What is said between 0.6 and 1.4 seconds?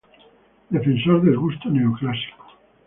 Defensor del